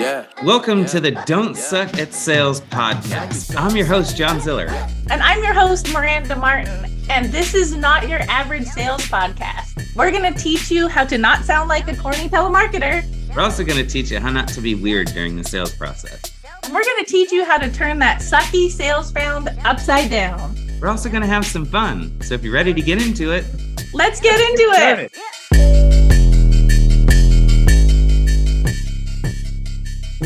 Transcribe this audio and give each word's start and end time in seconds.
Yeah. 0.00 0.24
Welcome 0.42 0.86
to 0.86 0.98
the 0.98 1.10
Don't 1.26 1.54
Suck 1.54 1.98
at 1.98 2.14
Sales 2.14 2.62
podcast. 2.62 3.54
I'm 3.54 3.76
your 3.76 3.84
host, 3.84 4.16
John 4.16 4.40
Ziller. 4.40 4.68
And 5.10 5.22
I'm 5.22 5.44
your 5.44 5.52
host, 5.52 5.92
Miranda 5.92 6.36
Martin. 6.36 6.90
And 7.10 7.26
this 7.26 7.52
is 7.52 7.76
not 7.76 8.08
your 8.08 8.20
average 8.20 8.64
sales 8.64 9.02
podcast. 9.02 9.94
We're 9.94 10.10
going 10.10 10.32
to 10.32 10.40
teach 10.40 10.70
you 10.70 10.88
how 10.88 11.04
to 11.04 11.18
not 11.18 11.44
sound 11.44 11.68
like 11.68 11.86
a 11.86 11.94
corny 11.94 12.30
telemarketer. 12.30 13.04
We're 13.36 13.42
also 13.42 13.62
going 13.62 13.76
to 13.76 13.86
teach 13.86 14.10
you 14.10 14.18
how 14.20 14.30
not 14.30 14.48
to 14.48 14.62
be 14.62 14.74
weird 14.74 15.08
during 15.08 15.36
the 15.36 15.44
sales 15.44 15.74
process. 15.74 16.22
And 16.62 16.72
we're 16.72 16.82
going 16.82 17.04
to 17.04 17.10
teach 17.10 17.30
you 17.30 17.44
how 17.44 17.58
to 17.58 17.70
turn 17.70 17.98
that 17.98 18.22
sucky 18.22 18.70
sales 18.70 19.12
round 19.12 19.50
upside 19.66 20.10
down. 20.10 20.56
We're 20.80 20.88
also 20.88 21.10
going 21.10 21.20
to 21.20 21.28
have 21.28 21.44
some 21.44 21.66
fun. 21.66 22.18
So 22.22 22.32
if 22.32 22.42
you're 22.42 22.54
ready 22.54 22.72
to 22.72 22.80
get 22.80 23.06
into 23.06 23.32
it, 23.32 23.44
let's 23.92 24.18
get 24.18 24.40
into 24.40 24.62
it. 24.62 25.12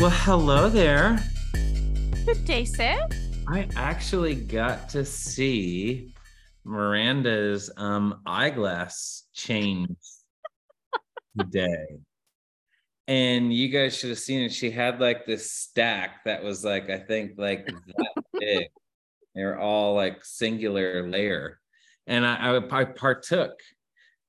Well, 0.05 0.13
hello 0.17 0.69
there. 0.69 1.17
Good 2.27 2.45
day, 2.45 2.63
sir. 2.63 3.07
I 3.47 3.67
actually 3.75 4.35
got 4.35 4.87
to 4.89 5.03
see 5.03 6.13
Miranda's 6.63 7.71
um, 7.75 8.21
eyeglass 8.23 9.23
change 9.33 9.97
today. 11.35 11.87
And 13.07 13.51
you 13.51 13.69
guys 13.69 13.97
should 13.97 14.11
have 14.11 14.19
seen 14.19 14.43
it. 14.43 14.53
She 14.53 14.69
had 14.69 15.01
like 15.01 15.25
this 15.25 15.51
stack 15.51 16.23
that 16.25 16.43
was 16.43 16.63
like, 16.63 16.91
I 16.91 16.99
think, 16.99 17.39
like 17.39 17.65
that 17.65 18.23
big. 18.39 18.67
they 19.33 19.43
were 19.43 19.57
all 19.57 19.95
like 19.95 20.23
singular 20.23 21.09
layer. 21.09 21.59
And 22.05 22.23
I, 22.23 22.59
I, 22.59 22.81
I 22.81 22.83
partook 22.83 23.59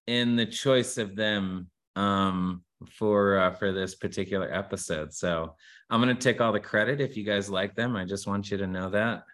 in 0.07 0.37
the 0.37 0.47
choice 0.47 0.97
of 0.97 1.17
them 1.17 1.69
um, 1.97 2.63
for 2.89 3.39
uh, 3.39 3.53
for 3.53 3.73
this 3.73 3.95
particular 3.95 4.53
episode. 4.53 5.13
So 5.13 5.55
I'm 5.91 6.01
gonna 6.01 6.15
take 6.15 6.41
all 6.41 6.53
the 6.53 6.61
credit 6.61 7.01
if 7.01 7.17
you 7.17 7.25
guys 7.25 7.49
like 7.51 7.75
them. 7.75 7.97
I 7.97 8.05
just 8.05 8.27
want 8.27 8.51
you 8.51 8.57
to 8.59 8.67
know 8.67 8.91
that. 8.91 9.25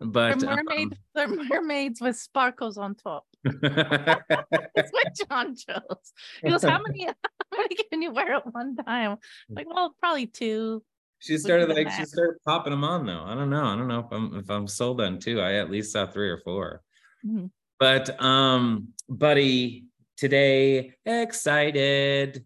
But 0.00 0.40
they're, 0.40 0.56
mermaid, 0.56 0.92
um, 0.92 0.98
they're 1.14 1.28
mermaids 1.28 2.00
with 2.00 2.16
sparkles 2.16 2.76
on 2.76 2.94
top. 2.94 3.24
That's 3.44 4.90
what 4.90 5.06
John 5.28 5.54
chose. 5.54 6.12
He 6.42 6.50
goes, 6.50 6.64
"How 6.64 6.80
many? 6.82 7.04
How 7.52 7.58
many 7.58 7.76
can 7.90 8.02
you 8.02 8.12
wear 8.12 8.34
at 8.34 8.52
one 8.52 8.76
time?" 8.76 9.18
Like, 9.48 9.66
well, 9.72 9.94
probably 10.00 10.26
two. 10.26 10.82
She 11.20 11.38
started 11.38 11.70
like 11.70 11.90
she 11.90 12.04
started 12.04 12.36
popping 12.44 12.72
them 12.72 12.84
on 12.84 13.06
though. 13.06 13.24
I 13.24 13.34
don't 13.34 13.48
know. 13.48 13.64
I 13.64 13.76
don't 13.76 13.88
know 13.88 14.00
if 14.00 14.12
I'm 14.12 14.38
if 14.38 14.50
I'm 14.50 14.66
sold 14.66 15.00
on 15.00 15.18
two. 15.18 15.40
I 15.40 15.54
at 15.54 15.70
least 15.70 15.92
saw 15.92 16.06
three 16.06 16.28
or 16.28 16.38
4 16.38 16.82
mm-hmm. 17.24 17.46
But 17.78 18.22
um, 18.22 18.88
buddy, 19.08 19.86
today 20.16 20.92
excited 21.06 22.44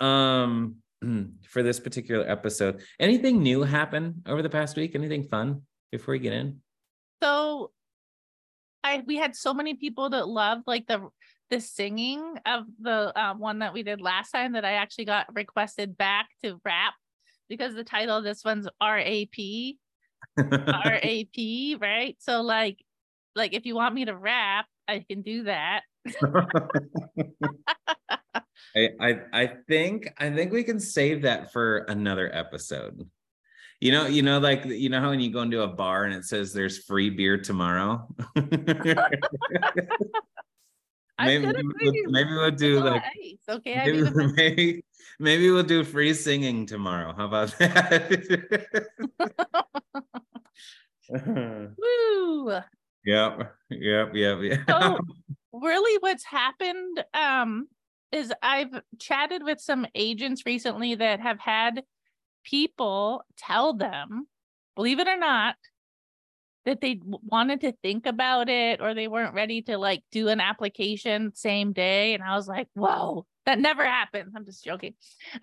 um 0.00 0.76
for 1.48 1.62
this 1.62 1.80
particular 1.80 2.28
episode. 2.28 2.80
Anything 2.98 3.42
new 3.42 3.62
happen 3.62 4.22
over 4.26 4.42
the 4.42 4.50
past 4.50 4.76
week? 4.76 4.94
Anything 4.94 5.24
fun 5.24 5.62
before 5.90 6.12
we 6.12 6.18
get 6.18 6.32
in? 6.32 6.60
So 7.22 7.72
I 8.84 9.02
we 9.06 9.16
had 9.16 9.34
so 9.34 9.52
many 9.52 9.74
people 9.74 10.10
that 10.10 10.28
loved 10.28 10.64
like 10.66 10.86
the 10.86 11.08
the 11.50 11.60
singing 11.60 12.38
of 12.44 12.64
the 12.80 13.18
uh, 13.18 13.34
one 13.34 13.60
that 13.60 13.72
we 13.72 13.82
did 13.82 14.00
last 14.00 14.30
time 14.30 14.52
that 14.52 14.64
I 14.64 14.72
actually 14.72 15.06
got 15.06 15.34
requested 15.34 15.96
back 15.96 16.28
to 16.42 16.60
rap 16.64 16.94
because 17.48 17.74
the 17.74 17.84
title 17.84 18.18
of 18.18 18.24
this 18.24 18.44
one's 18.44 18.68
RAP. 18.82 19.76
RAP, 20.36 21.80
right? 21.80 22.16
So 22.18 22.42
like 22.42 22.78
like 23.34 23.54
if 23.54 23.66
you 23.66 23.74
want 23.74 23.94
me 23.94 24.04
to 24.04 24.16
rap, 24.16 24.66
I 24.88 25.04
can 25.08 25.22
do 25.22 25.44
that. 25.44 25.82
I, 28.76 28.88
I 29.00 29.20
I 29.32 29.46
think 29.68 30.12
I 30.18 30.30
think 30.30 30.52
we 30.52 30.64
can 30.64 30.80
save 30.80 31.22
that 31.22 31.52
for 31.52 31.78
another 31.88 32.34
episode. 32.34 33.08
You 33.80 33.92
know, 33.92 34.06
you 34.06 34.22
know, 34.22 34.38
like 34.38 34.64
you 34.64 34.88
know 34.88 35.00
how 35.00 35.10
when 35.10 35.20
you 35.20 35.30
go 35.32 35.42
into 35.42 35.62
a 35.62 35.68
bar 35.68 36.04
and 36.04 36.14
it 36.14 36.24
says 36.24 36.52
there's 36.52 36.78
free 36.78 37.10
beer 37.10 37.38
tomorrow. 37.38 38.08
maybe, 38.34 39.06
maybe, 41.18 41.46
we'll, 41.46 42.10
maybe 42.10 42.30
we'll 42.30 42.50
do 42.50 42.80
like 42.80 43.02
okay. 43.48 43.82
Maybe, 43.86 44.10
maybe, 44.34 44.84
maybe 45.20 45.50
we'll 45.50 45.62
do 45.62 45.84
free 45.84 46.14
singing 46.14 46.66
tomorrow. 46.66 47.12
How 47.14 47.26
about 47.26 47.56
that? 47.58 48.86
Woo! 51.78 52.60
Yep, 53.08 53.54
yep, 53.70 54.10
yep, 54.12 54.38
yep. 54.42 54.60
So, 54.68 54.98
really, 55.54 55.98
what's 56.00 56.24
happened? 56.24 57.02
Um, 57.14 57.66
is 58.12 58.30
I've 58.42 58.82
chatted 58.98 59.42
with 59.42 59.60
some 59.60 59.86
agents 59.94 60.42
recently 60.44 60.94
that 60.94 61.18
have 61.20 61.40
had 61.40 61.84
people 62.44 63.24
tell 63.38 63.72
them, 63.72 64.26
believe 64.76 64.98
it 64.98 65.08
or 65.08 65.16
not, 65.16 65.56
that 66.66 66.82
they 66.82 67.00
wanted 67.02 67.62
to 67.62 67.72
think 67.82 68.04
about 68.04 68.50
it 68.50 68.82
or 68.82 68.92
they 68.92 69.08
weren't 69.08 69.34
ready 69.34 69.62
to 69.62 69.78
like 69.78 70.02
do 70.12 70.28
an 70.28 70.40
application 70.40 71.32
same 71.34 71.72
day. 71.72 72.12
And 72.12 72.22
I 72.22 72.36
was 72.36 72.46
like, 72.46 72.68
whoa, 72.74 73.24
that 73.46 73.58
never 73.58 73.86
happens. 73.86 74.34
I'm 74.36 74.44
just 74.44 74.62
joking. 74.62 74.92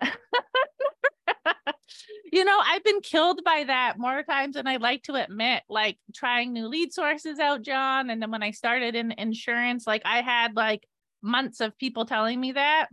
you 2.32 2.44
know, 2.44 2.58
I've 2.64 2.84
been 2.84 3.00
killed 3.00 3.42
by 3.44 3.64
that 3.66 3.98
more 3.98 4.22
times 4.22 4.54
than 4.54 4.66
I 4.66 4.76
like 4.76 5.04
to 5.04 5.14
admit, 5.14 5.62
like 5.68 5.98
trying 6.14 6.52
new 6.52 6.68
lead 6.68 6.92
sources 6.92 7.38
out, 7.38 7.62
John. 7.62 8.10
And 8.10 8.20
then 8.20 8.30
when 8.30 8.42
I 8.42 8.50
started 8.50 8.94
in 8.94 9.12
insurance, 9.12 9.86
like 9.86 10.02
I 10.04 10.22
had 10.22 10.56
like 10.56 10.84
months 11.22 11.60
of 11.60 11.76
people 11.78 12.04
telling 12.04 12.40
me 12.40 12.52
that. 12.52 12.88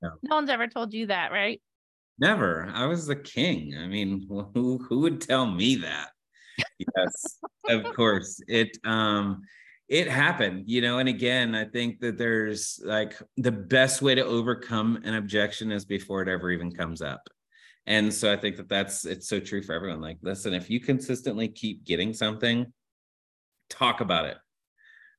No. 0.00 0.10
no 0.22 0.36
one's 0.36 0.50
ever 0.50 0.68
told 0.68 0.92
you 0.92 1.06
that, 1.06 1.32
right? 1.32 1.60
Never. 2.18 2.70
I 2.72 2.86
was 2.86 3.06
the 3.06 3.16
king. 3.16 3.74
I 3.78 3.86
mean, 3.86 4.26
who 4.54 4.78
who 4.78 5.00
would 5.00 5.20
tell 5.20 5.46
me 5.46 5.76
that? 5.76 6.08
Yes, 6.78 7.38
of 7.68 7.84
course. 7.94 8.40
It 8.48 8.76
um 8.84 9.42
it 9.88 10.06
happened, 10.06 10.64
you 10.66 10.82
know, 10.82 10.98
and 10.98 11.08
again, 11.08 11.54
I 11.54 11.64
think 11.64 12.00
that 12.00 12.18
there's 12.18 12.78
like 12.84 13.14
the 13.38 13.52
best 13.52 14.02
way 14.02 14.14
to 14.14 14.24
overcome 14.24 15.00
an 15.02 15.14
objection 15.14 15.72
is 15.72 15.86
before 15.86 16.20
it 16.20 16.28
ever 16.28 16.50
even 16.50 16.70
comes 16.70 17.00
up. 17.00 17.26
And 17.88 18.12
so 18.12 18.30
I 18.30 18.36
think 18.36 18.56
that 18.58 18.68
that's 18.68 19.06
it's 19.06 19.28
so 19.28 19.40
true 19.40 19.62
for 19.62 19.72
everyone. 19.72 20.02
Like, 20.02 20.18
listen, 20.20 20.52
if 20.52 20.68
you 20.68 20.78
consistently 20.78 21.48
keep 21.48 21.84
getting 21.86 22.12
something, 22.12 22.70
talk 23.70 24.02
about 24.02 24.26
it. 24.26 24.36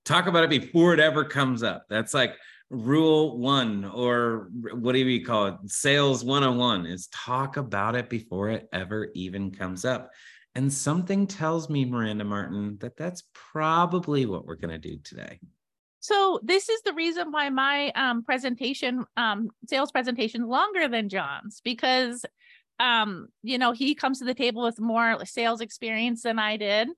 Talk 0.06 0.28
about 0.28 0.44
it 0.44 0.52
before 0.52 0.94
it 0.94 1.00
ever 1.00 1.26
comes 1.26 1.64
up. 1.64 1.88
That's 1.90 2.14
like 2.14 2.36
rule 2.70 3.40
one 3.40 3.86
or 3.86 4.52
whatever 4.74 5.10
you 5.10 5.26
call 5.26 5.48
it 5.48 5.56
sales 5.66 6.24
101 6.24 6.86
is 6.86 7.08
talk 7.08 7.58
about 7.58 7.96
it 7.96 8.10
before 8.12 8.50
it 8.50 8.70
ever 8.72 9.10
even 9.16 9.50
comes 9.50 9.86
up 9.86 10.12
and 10.54 10.72
something 10.72 11.26
tells 11.26 11.68
me 11.68 11.84
miranda 11.84 12.24
martin 12.24 12.78
that 12.80 12.96
that's 12.96 13.24
probably 13.34 14.28
what 14.28 14.46
we're 14.46 14.54
going 14.56 14.70
to 14.70 14.78
do 14.78 15.00
today 15.04 15.40
so 16.00 16.40
this 16.44 16.70
is 16.70 16.80
the 16.84 16.94
reason 16.94 17.32
why 17.32 17.50
my 17.50 17.90
um, 17.94 18.24
presentation 18.24 19.04
um, 19.18 19.50
sales 19.68 19.92
presentation 19.92 20.48
longer 20.48 20.88
than 20.88 21.10
john's 21.10 21.62
because 21.64 22.24
um, 22.80 23.28
you 23.44 23.58
know 23.58 23.72
he 23.72 23.96
comes 23.96 24.20
to 24.20 24.26
the 24.26 24.34
table 24.34 24.64
with 24.64 24.80
more 24.80 25.26
sales 25.26 25.62
experience 25.62 26.24
than 26.24 26.40
i 26.40 26.58
did 26.58 26.90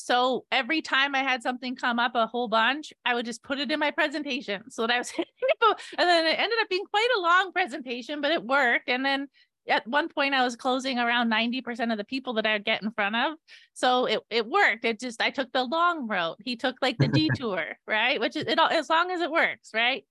so 0.00 0.44
every 0.50 0.82
time 0.82 1.14
I 1.14 1.22
had 1.22 1.42
something 1.42 1.76
come 1.76 1.98
up 1.98 2.14
a 2.14 2.26
whole 2.26 2.48
bunch, 2.48 2.92
I 3.04 3.14
would 3.14 3.26
just 3.26 3.42
put 3.42 3.58
it 3.58 3.70
in 3.70 3.78
my 3.78 3.90
presentation 3.90 4.70
so 4.70 4.86
that 4.86 4.94
I 4.94 4.98
was 4.98 5.10
hitting 5.10 5.32
people. 5.38 5.76
And 5.98 6.08
then 6.08 6.26
it 6.26 6.38
ended 6.38 6.58
up 6.60 6.68
being 6.68 6.84
quite 6.90 7.08
a 7.16 7.20
long 7.20 7.52
presentation, 7.52 8.20
but 8.20 8.32
it 8.32 8.42
worked. 8.42 8.88
And 8.88 9.04
then 9.04 9.28
at 9.68 9.86
one 9.86 10.08
point 10.08 10.34
I 10.34 10.42
was 10.42 10.56
closing 10.56 10.98
around 10.98 11.30
90% 11.30 11.92
of 11.92 11.98
the 11.98 12.04
people 12.04 12.34
that 12.34 12.46
I'd 12.46 12.64
get 12.64 12.82
in 12.82 12.90
front 12.92 13.14
of. 13.14 13.34
So 13.74 14.06
it, 14.06 14.20
it 14.30 14.46
worked. 14.46 14.84
It 14.84 14.98
just, 14.98 15.20
I 15.20 15.30
took 15.30 15.52
the 15.52 15.64
long 15.64 16.08
route. 16.08 16.38
He 16.44 16.56
took 16.56 16.76
like 16.80 16.98
the 16.98 17.08
detour, 17.12 17.76
right? 17.86 18.18
Which 18.18 18.36
is 18.36 18.44
it 18.46 18.58
all, 18.58 18.68
as 18.68 18.88
long 18.88 19.10
as 19.10 19.20
it 19.20 19.30
works, 19.30 19.70
right? 19.74 20.04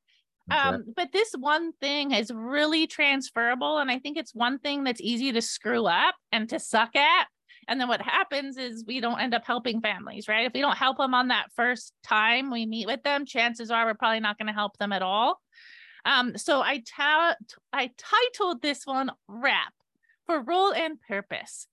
Um, 0.51 0.85
but 0.95 1.11
this 1.11 1.33
one 1.37 1.73
thing 1.73 2.11
is 2.11 2.31
really 2.33 2.87
transferable. 2.87 3.77
And 3.77 3.91
I 3.91 4.00
think 4.00 4.18
it's 4.18 4.33
one 4.33 4.59
thing 4.59 4.83
that's 4.83 5.01
easy 5.01 5.31
to 5.31 5.41
screw 5.41 5.85
up 5.85 6.15
and 6.31 6.50
to 6.50 6.59
suck 6.59 6.95
at 6.95 7.27
and 7.69 7.79
then 7.79 7.88
what 7.88 8.01
happens 8.01 8.57
is 8.57 8.83
we 8.88 9.00
don't 9.00 9.21
end 9.21 9.35
up 9.35 9.45
helping 9.45 9.79
families, 9.79 10.27
right? 10.27 10.47
If 10.47 10.53
we 10.53 10.62
don't 10.62 10.75
help 10.75 10.97
them 10.97 11.13
on 11.13 11.27
that 11.27 11.51
first 11.56 11.94
time 12.03 12.50
we 12.50 12.65
meet 12.65 12.88
with 12.88 13.03
them, 13.03 13.27
chances 13.27 13.69
are 13.69 13.85
we're 13.85 13.94
probably 13.94 14.19
not 14.19 14.39
going 14.39 14.47
to 14.47 14.53
help 14.53 14.75
them 14.77 14.91
at 14.91 15.03
all. 15.03 15.39
Um, 16.03 16.35
so 16.35 16.62
I 16.62 16.81
titled 17.71 18.62
this 18.63 18.85
one 18.85 19.12
"Rap" 19.27 19.74
for 20.25 20.41
role 20.41 20.74
and 20.74 21.00
purpose. 21.00 21.68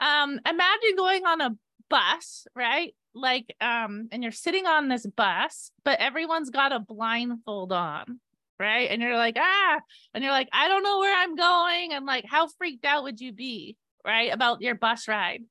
Um, 0.00 0.40
imagine 0.44 0.96
going 0.96 1.24
on 1.24 1.40
a 1.40 1.56
bus, 1.88 2.48
right? 2.56 2.94
Like, 3.16 3.54
um, 3.60 4.08
and 4.12 4.22
you're 4.22 4.32
sitting 4.32 4.66
on 4.66 4.88
this 4.88 5.06
bus, 5.06 5.70
but 5.84 5.98
everyone's 6.00 6.50
got 6.50 6.72
a 6.72 6.78
blindfold 6.78 7.72
on, 7.72 8.20
right? 8.60 8.90
And 8.90 9.02
you're 9.02 9.16
like, 9.16 9.36
ah, 9.38 9.80
and 10.14 10.22
you're 10.22 10.32
like, 10.32 10.50
I 10.52 10.68
don't 10.68 10.82
know 10.82 10.98
where 10.98 11.16
I'm 11.16 11.34
going. 11.34 11.92
And 11.92 12.06
like, 12.06 12.26
how 12.26 12.46
freaked 12.58 12.84
out 12.84 13.04
would 13.04 13.20
you 13.20 13.32
be? 13.32 13.76
right? 14.06 14.32
About 14.32 14.62
your 14.62 14.76
bus 14.76 15.08
ride. 15.08 15.42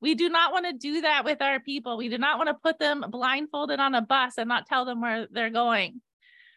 We 0.00 0.14
do 0.14 0.28
not 0.28 0.52
want 0.52 0.66
to 0.66 0.72
do 0.72 1.00
that 1.00 1.24
with 1.24 1.40
our 1.40 1.60
people. 1.60 1.96
We 1.96 2.08
do 2.08 2.18
not 2.18 2.36
want 2.36 2.48
to 2.48 2.54
put 2.54 2.78
them 2.78 3.04
blindfolded 3.08 3.80
on 3.80 3.94
a 3.94 4.02
bus 4.02 4.34
and 4.36 4.48
not 4.48 4.66
tell 4.66 4.84
them 4.84 5.00
where 5.00 5.26
they're 5.30 5.50
going. 5.50 6.00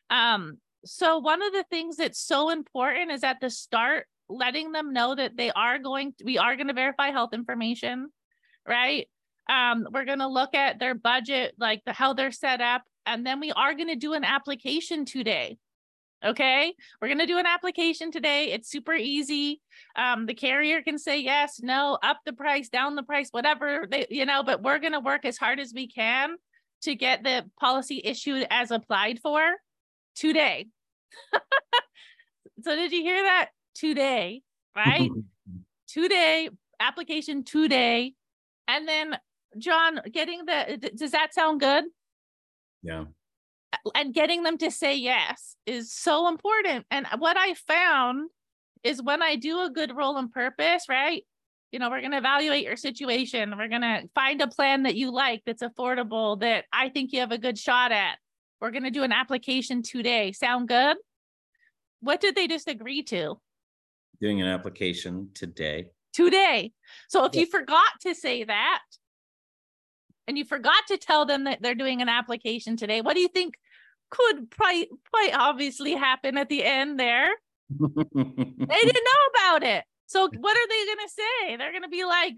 Um, 0.09 0.57
so 0.83 1.19
one 1.19 1.41
of 1.41 1.53
the 1.53 1.65
things 1.69 1.97
that's 1.97 2.19
so 2.19 2.49
important 2.49 3.11
is 3.11 3.23
at 3.23 3.39
the 3.39 3.49
start 3.49 4.05
letting 4.27 4.71
them 4.71 4.93
know 4.93 5.15
that 5.15 5.37
they 5.37 5.51
are 5.51 5.79
going 5.79 6.13
to, 6.17 6.25
we 6.25 6.37
are 6.37 6.55
going 6.55 6.67
to 6.67 6.73
verify 6.73 7.11
health 7.11 7.33
information, 7.33 8.09
right? 8.67 9.07
Um, 9.49 9.87
we're 9.91 10.05
going 10.05 10.19
to 10.19 10.27
look 10.27 10.55
at 10.55 10.79
their 10.79 10.95
budget, 10.95 11.55
like 11.59 11.83
the 11.85 11.93
how 11.93 12.13
they're 12.13 12.31
set 12.31 12.61
up, 12.61 12.83
and 13.05 13.25
then 13.25 13.39
we 13.39 13.51
are 13.51 13.73
going 13.73 13.89
to 13.89 13.95
do 13.95 14.13
an 14.13 14.23
application 14.23 15.05
today. 15.05 15.57
Okay, 16.25 16.73
we're 16.99 17.07
going 17.07 17.19
to 17.19 17.27
do 17.27 17.37
an 17.37 17.45
application 17.45 18.11
today. 18.11 18.51
It's 18.51 18.69
super 18.69 18.93
easy. 18.93 19.61
Um, 19.95 20.25
the 20.25 20.33
carrier 20.33 20.81
can 20.81 20.97
say 20.97 21.19
yes, 21.19 21.59
no, 21.61 21.99
up 22.01 22.17
the 22.25 22.33
price, 22.33 22.69
down 22.69 22.95
the 22.95 23.03
price, 23.03 23.29
whatever 23.29 23.85
they, 23.89 24.07
you 24.09 24.25
know, 24.25 24.41
but 24.41 24.63
we're 24.63 24.79
going 24.79 24.93
to 24.93 24.99
work 24.99 25.25
as 25.25 25.37
hard 25.37 25.59
as 25.59 25.71
we 25.73 25.87
can 25.87 26.35
to 26.81 26.95
get 26.95 27.23
the 27.23 27.45
policy 27.59 28.01
issued 28.03 28.47
as 28.49 28.71
applied 28.71 29.19
for 29.19 29.41
today. 30.15 30.67
so, 32.63 32.75
did 32.75 32.91
you 32.91 33.01
hear 33.01 33.21
that? 33.23 33.49
Today, 33.75 34.41
right? 34.75 35.11
today, 35.87 36.49
application 36.79 37.43
today. 37.43 38.13
And 38.67 38.87
then, 38.87 39.17
John, 39.57 40.01
getting 40.11 40.45
the, 40.45 40.91
does 40.95 41.11
that 41.11 41.33
sound 41.33 41.59
good? 41.59 41.85
Yeah. 42.83 43.05
And 43.93 44.13
getting 44.13 44.43
them 44.43 44.57
to 44.59 44.71
say 44.71 44.95
yes 44.95 45.55
is 45.65 45.93
so 45.93 46.27
important. 46.27 46.85
And 46.91 47.07
what 47.17 47.37
I 47.37 47.53
found 47.53 48.29
is 48.83 49.01
when 49.01 49.21
I 49.21 49.35
do 49.35 49.61
a 49.61 49.69
good 49.69 49.95
role 49.95 50.17
and 50.17 50.31
purpose, 50.31 50.85
right? 50.87 51.23
You 51.71 51.79
know, 51.79 51.89
we're 51.89 51.99
going 51.99 52.11
to 52.11 52.17
evaluate 52.17 52.63
your 52.63 52.77
situation. 52.77 53.53
We're 53.57 53.67
going 53.67 53.81
to 53.81 54.03
find 54.13 54.41
a 54.41 54.47
plan 54.47 54.83
that 54.83 54.95
you 54.95 55.11
like 55.11 55.41
that's 55.45 55.63
affordable, 55.63 56.39
that 56.39 56.65
I 56.71 56.89
think 56.89 57.11
you 57.11 57.19
have 57.19 57.31
a 57.31 57.37
good 57.37 57.57
shot 57.57 57.91
at. 57.91 58.17
We're 58.61 58.71
going 58.71 58.83
to 58.83 58.91
do 58.91 59.03
an 59.03 59.11
application 59.11 59.81
today. 59.81 60.31
Sound 60.31 60.69
good? 60.69 60.95
What 61.99 62.21
did 62.21 62.35
they 62.35 62.47
just 62.47 62.67
agree 62.67 63.03
to? 63.03 63.35
Doing 64.21 64.41
an 64.41 64.47
application 64.47 65.29
today. 65.33 65.87
Today. 66.13 66.71
So 67.09 67.25
if 67.25 67.35
yeah. 67.35 67.41
you 67.41 67.47
forgot 67.47 67.91
to 68.01 68.15
say 68.15 68.45
that, 68.45 68.79
and 70.27 70.37
you 70.37 70.45
forgot 70.45 70.87
to 70.87 70.97
tell 70.97 71.25
them 71.25 71.45
that 71.45 71.61
they're 71.61 71.75
doing 71.75 72.01
an 72.01 72.09
application 72.09 72.77
today, 72.77 73.01
what 73.01 73.13
do 73.13 73.19
you 73.19 73.27
think 73.27 73.55
could 74.09 74.47
quite 74.55 74.87
quite 75.11 75.31
obviously 75.33 75.93
happen 75.93 76.37
at 76.37 76.49
the 76.49 76.63
end 76.63 76.99
there? 76.99 77.29
they 77.69 77.83
didn't 77.83 78.15
know 78.15 79.21
about 79.33 79.63
it. 79.63 79.83
So 80.07 80.27
what 80.27 80.57
are 80.57 80.67
they 80.67 80.85
going 80.85 81.07
to 81.07 81.09
say? 81.09 81.57
They're 81.57 81.71
going 81.71 81.83
to 81.83 81.89
be 81.89 82.05
like, 82.05 82.37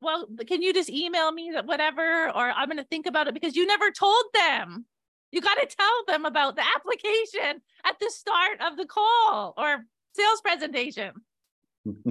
well, 0.00 0.26
can 0.46 0.62
you 0.62 0.74
just 0.74 0.90
email 0.90 1.30
me 1.32 1.52
that 1.54 1.66
whatever, 1.66 2.28
or 2.28 2.50
I'm 2.50 2.66
going 2.68 2.78
to 2.78 2.84
think 2.84 3.06
about 3.06 3.28
it 3.28 3.34
because 3.34 3.56
you 3.56 3.66
never 3.66 3.90
told 3.90 4.24
them. 4.34 4.86
You 5.32 5.40
got 5.40 5.54
to 5.56 5.66
tell 5.66 6.04
them 6.06 6.24
about 6.24 6.56
the 6.56 6.62
application 6.76 7.60
at 7.84 7.98
the 8.00 8.10
start 8.10 8.60
of 8.60 8.76
the 8.76 8.86
call 8.86 9.54
or 9.56 9.84
sales 10.14 10.40
presentation. 10.40 11.12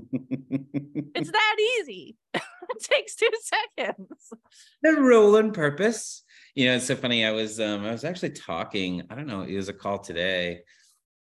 it's 1.16 1.32
that 1.32 1.56
easy. 1.80 2.18
it 2.76 2.84
takes 2.90 3.16
two 3.16 3.30
seconds. 3.78 4.34
The 4.82 4.94
role 4.94 5.36
and 5.38 5.54
purpose. 5.54 6.24
You 6.56 6.68
know, 6.68 6.76
it's 6.76 6.86
so 6.86 6.96
funny. 6.96 7.26
I 7.26 7.32
was 7.32 7.60
um 7.60 7.86
I 7.86 7.92
was 7.92 8.04
actually 8.04 8.32
talking, 8.32 9.04
I 9.10 9.16
don't 9.16 9.28
know, 9.28 9.42
it 9.42 9.56
was 9.56 9.70
a 9.70 9.74
call 9.74 10.00
today. 10.00 10.62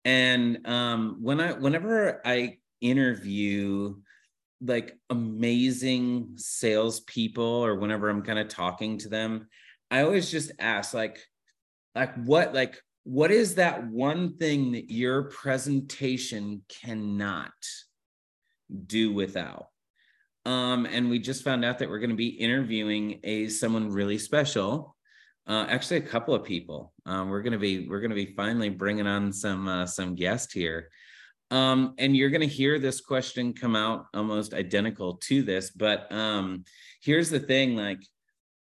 And 0.04 0.66
um 0.66 1.18
when 1.20 1.40
I 1.40 1.52
whenever 1.52 2.20
I 2.24 2.58
interview 2.80 3.96
like 4.64 4.96
amazing 5.10 6.34
salespeople 6.36 7.44
or 7.44 7.76
whenever 7.76 8.08
I'm 8.08 8.22
kind 8.22 8.38
of 8.38 8.48
talking 8.48 8.98
to 8.98 9.08
them, 9.08 9.48
I 9.90 10.02
always 10.02 10.30
just 10.30 10.52
ask 10.58 10.94
like, 10.94 11.20
like 11.94 12.14
what 12.24 12.54
like 12.54 12.80
what 13.04 13.32
is 13.32 13.56
that 13.56 13.88
one 13.88 14.36
thing 14.36 14.72
that 14.72 14.90
your 14.90 15.24
presentation 15.24 16.62
cannot 16.68 17.52
do 18.86 19.12
without? 19.12 19.71
Um, 20.44 20.86
and 20.86 21.08
we 21.08 21.18
just 21.18 21.44
found 21.44 21.64
out 21.64 21.78
that 21.78 21.88
we're 21.88 22.00
going 22.00 22.10
to 22.10 22.16
be 22.16 22.28
interviewing 22.28 23.20
a 23.22 23.48
someone 23.48 23.90
really 23.90 24.18
special. 24.18 24.96
Uh, 25.46 25.66
actually, 25.68 25.98
a 25.98 26.02
couple 26.02 26.34
of 26.34 26.44
people. 26.44 26.92
Um, 27.06 27.28
we're 27.28 27.42
going 27.42 27.52
to 27.52 27.58
be 27.58 27.88
we're 27.88 28.00
going 28.00 28.10
to 28.10 28.16
be 28.16 28.34
finally 28.34 28.68
bringing 28.68 29.06
on 29.06 29.32
some 29.32 29.68
uh, 29.68 29.86
some 29.86 30.14
guests 30.14 30.52
here. 30.52 30.88
Um, 31.50 31.94
and 31.98 32.16
you're 32.16 32.30
going 32.30 32.40
to 32.40 32.46
hear 32.46 32.78
this 32.78 33.00
question 33.00 33.52
come 33.52 33.76
out 33.76 34.06
almost 34.14 34.54
identical 34.54 35.16
to 35.24 35.42
this, 35.42 35.70
but 35.70 36.10
um, 36.10 36.64
here's 37.02 37.28
the 37.28 37.40
thing: 37.40 37.76
like, 37.76 38.00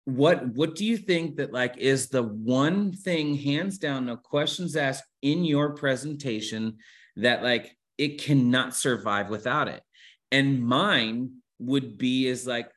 what 0.04 0.46
what 0.48 0.76
do 0.76 0.84
you 0.84 0.96
think 0.96 1.36
that 1.36 1.52
like 1.52 1.78
is 1.78 2.08
the 2.08 2.22
one 2.22 2.92
thing, 2.92 3.34
hands 3.34 3.78
down, 3.78 4.06
no 4.06 4.16
questions 4.16 4.76
asked, 4.76 5.04
in 5.22 5.44
your 5.44 5.74
presentation 5.74 6.76
that 7.16 7.42
like 7.42 7.76
it 7.98 8.20
cannot 8.20 8.74
survive 8.74 9.30
without 9.30 9.68
it? 9.68 9.82
And 10.30 10.62
mine 10.62 11.30
would 11.58 11.98
be 11.98 12.26
is 12.26 12.46
like 12.46 12.70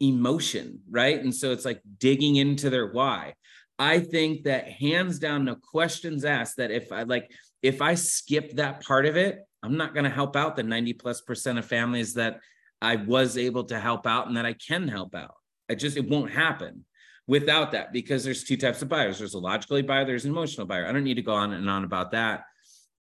emotion, 0.00 0.80
right? 0.90 1.20
And 1.20 1.34
so 1.34 1.52
it's 1.52 1.64
like 1.64 1.80
digging 1.98 2.36
into 2.36 2.70
their 2.70 2.92
why. 2.92 3.34
I 3.78 4.00
think 4.00 4.44
that 4.44 4.68
hands 4.68 5.18
down, 5.18 5.44
no 5.44 5.54
questions 5.54 6.24
asked, 6.24 6.56
that 6.56 6.70
if 6.70 6.90
I 6.90 7.04
like, 7.04 7.30
if 7.62 7.80
I 7.80 7.94
skip 7.94 8.52
that 8.56 8.84
part 8.84 9.06
of 9.06 9.16
it, 9.16 9.40
I'm 9.62 9.76
not 9.76 9.94
going 9.94 10.04
to 10.04 10.10
help 10.10 10.36
out 10.36 10.56
the 10.56 10.62
90 10.62 10.94
plus 10.94 11.20
percent 11.20 11.58
of 11.58 11.64
families 11.64 12.14
that 12.14 12.40
I 12.80 12.96
was 12.96 13.36
able 13.36 13.64
to 13.64 13.78
help 13.78 14.06
out 14.06 14.28
and 14.28 14.36
that 14.36 14.46
I 14.46 14.52
can 14.52 14.88
help 14.88 15.14
out. 15.14 15.34
I 15.70 15.74
just, 15.74 15.96
it 15.96 16.08
won't 16.08 16.30
happen 16.30 16.84
without 17.26 17.72
that 17.72 17.92
because 17.92 18.24
there's 18.24 18.44
two 18.44 18.56
types 18.56 18.82
of 18.82 18.88
buyers 18.88 19.18
there's 19.18 19.34
a 19.34 19.38
logically 19.38 19.82
buyer, 19.82 20.04
there's 20.04 20.24
an 20.24 20.30
emotional 20.30 20.66
buyer. 20.66 20.86
I 20.86 20.92
don't 20.92 21.04
need 21.04 21.14
to 21.14 21.22
go 21.22 21.34
on 21.34 21.52
and 21.52 21.68
on 21.68 21.84
about 21.84 22.12
that. 22.12 22.44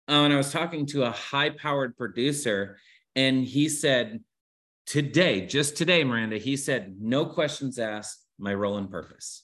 Uh, 0.09 0.24
and 0.24 0.33
I 0.33 0.38
was 0.38 0.51
talking 0.51 0.85
to 0.88 1.03
a 1.03 1.12
high 1.12 1.50
powered 1.50 1.97
producer, 1.97 2.77
and 3.15 3.44
he 3.44 3.68
said, 3.68 4.21
today, 4.88 5.45
just 5.45 5.78
today, 5.78 6.04
Miranda, 6.04 6.38
he 6.38 6.57
said, 6.57 6.95
no 7.00 7.25
questions 7.25 7.78
asked, 7.78 8.24
my 8.39 8.54
role 8.54 8.78
and 8.78 8.89
purpose. 8.89 9.44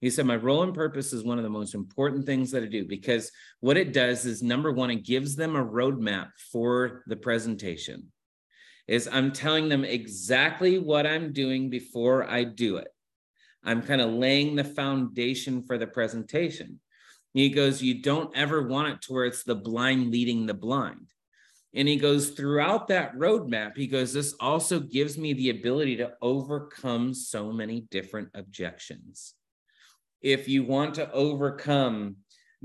He 0.00 0.10
said, 0.10 0.26
My 0.26 0.36
role 0.36 0.62
and 0.62 0.74
purpose 0.74 1.12
is 1.12 1.24
one 1.24 1.38
of 1.38 1.44
the 1.44 1.50
most 1.50 1.74
important 1.74 2.24
things 2.24 2.52
that 2.52 2.62
I 2.62 2.66
do 2.66 2.84
because 2.84 3.32
what 3.60 3.76
it 3.76 3.92
does 3.92 4.24
is 4.26 4.42
number 4.42 4.72
one, 4.72 4.90
it 4.90 5.04
gives 5.04 5.34
them 5.34 5.56
a 5.56 5.64
roadmap 5.64 6.28
for 6.52 7.02
the 7.08 7.16
presentation. 7.16 8.12
Is 8.86 9.08
I'm 9.10 9.32
telling 9.32 9.68
them 9.68 9.84
exactly 9.84 10.78
what 10.78 11.06
I'm 11.06 11.32
doing 11.32 11.68
before 11.68 12.30
I 12.30 12.44
do 12.44 12.76
it. 12.76 12.88
I'm 13.64 13.82
kind 13.82 14.00
of 14.00 14.10
laying 14.10 14.54
the 14.54 14.64
foundation 14.64 15.64
for 15.64 15.78
the 15.78 15.86
presentation. 15.86 16.80
He 17.34 17.50
goes, 17.50 17.82
You 17.82 18.00
don't 18.00 18.34
ever 18.36 18.66
want 18.68 18.88
it 18.88 19.02
to 19.02 19.12
where 19.12 19.24
it's 19.24 19.42
the 19.42 19.56
blind 19.56 20.10
leading 20.10 20.46
the 20.46 20.54
blind. 20.54 21.08
And 21.74 21.86
he 21.86 21.96
goes, 21.96 22.30
throughout 22.30 22.88
that 22.88 23.14
roadmap, 23.16 23.76
he 23.76 23.86
goes, 23.86 24.12
This 24.12 24.34
also 24.40 24.80
gives 24.80 25.18
me 25.18 25.34
the 25.34 25.50
ability 25.50 25.96
to 25.96 26.12
overcome 26.22 27.12
so 27.12 27.52
many 27.52 27.82
different 27.90 28.30
objections. 28.34 29.34
If 30.22 30.48
you 30.48 30.64
want 30.64 30.94
to 30.94 31.10
overcome 31.12 32.16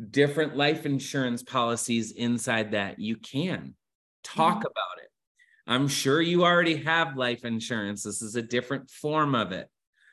different 0.10 0.56
life 0.56 0.86
insurance 0.86 1.44
policies 1.44 2.12
inside 2.12 2.72
that, 2.72 3.00
you 3.00 3.18
can 3.18 3.76
talk 4.24 4.60
mm-hmm. 4.60 4.68
about 4.68 5.04
it. 5.04 5.10
I'm 5.68 5.88
sure 5.88 6.22
you 6.22 6.44
already 6.44 6.78
have 6.78 7.16
life 7.16 7.46
insurance. 7.46 8.04
This 8.04 8.22
is 8.22 8.36
a 8.36 8.42
different 8.42 8.90
form 8.90 9.36
of 9.36 9.52
it. 9.52 9.70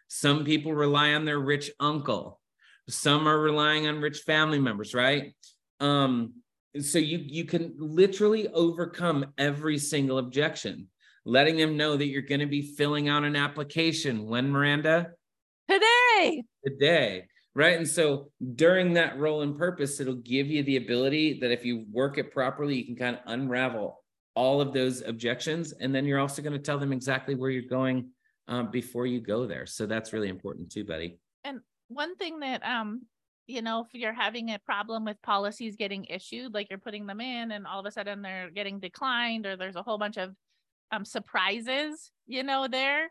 Some 0.09 0.45
people 0.45 0.75
rely 0.75 1.14
on 1.14 1.25
their 1.25 1.38
rich 1.38 1.71
uncle. 1.81 2.41
Some 2.88 3.29
are 3.29 3.38
relying 3.38 3.87
on 3.87 4.00
rich 4.00 4.19
family 4.21 4.59
members, 4.59 4.95
right? 4.95 5.35
Um, 5.79 6.35
so 6.81 6.99
you 6.99 7.19
you 7.19 7.45
can 7.45 7.75
literally 7.79 8.49
overcome 8.49 9.27
every 9.39 9.79
single 9.79 10.19
objection 10.19 10.89
letting 11.27 11.57
them 11.57 11.77
know 11.77 11.97
that 11.97 12.07
you're 12.07 12.23
going 12.23 12.41
to 12.41 12.47
be 12.47 12.62
filling 12.62 13.09
out 13.11 13.25
an 13.25 13.37
application. 13.37 14.27
When 14.27 14.50
miranda? 14.50 15.11
Today. 15.69 16.43
Today 16.67 17.25
right? 17.55 17.77
And 17.77 17.89
so 17.89 18.31
during 18.55 18.95
that 18.95 19.19
role 19.19 19.43
and 19.43 19.57
purpose 19.57 20.00
it'll 20.00 20.15
give 20.15 20.47
you 20.47 20.62
the 20.62 20.77
ability 20.77 21.41
that 21.41 21.50
if 21.50 21.65
you 21.65 21.85
work 21.91 22.19
it 22.19 22.33
properly 22.33 22.77
you 22.77 22.85
can 22.85 22.97
kind 22.97 23.17
of 23.17 23.23
unravel 23.27 24.03
all 24.35 24.61
of 24.61 24.73
those 24.73 25.03
objections 25.03 25.73
and 25.73 25.95
then 25.95 26.07
you're 26.07 26.21
also 26.21 26.43
going 26.43 26.53
to 26.53 26.59
tell 26.59 26.79
them 26.79 26.93
exactly 26.93 27.35
where 27.35 27.50
you're 27.50 27.62
going 27.62 28.09
um, 28.49 28.71
before 28.71 29.07
you 29.07 29.21
go 29.21 29.47
there. 29.47 29.67
So 29.67 29.87
that's 29.87 30.12
really 30.12 30.29
important 30.29 30.71
too 30.71 30.85
buddy. 30.85 31.19
And 31.45 31.61
one 31.89 32.17
thing 32.17 32.41
that 32.41 32.65
um 32.65 33.03
you 33.50 33.62
know, 33.62 33.85
if 33.85 33.99
you're 33.99 34.12
having 34.12 34.50
a 34.50 34.59
problem 34.59 35.04
with 35.04 35.21
policies 35.23 35.76
getting 35.76 36.04
issued, 36.04 36.54
like 36.54 36.69
you're 36.71 36.78
putting 36.78 37.07
them 37.07 37.21
in 37.21 37.50
and 37.50 37.66
all 37.66 37.80
of 37.80 37.87
a 37.87 37.90
sudden 37.90 38.23
they're 38.23 38.50
getting 38.50 38.78
declined 38.78 39.47
or 39.47 39.57
there's 39.57 39.76
a 39.76 39.83
whole 39.83 39.99
bunch 39.99 40.16
of 40.16 40.35
um, 40.92 41.04
surprises, 41.04 42.11
you 42.26 42.42
know, 42.42 42.69
there. 42.69 43.11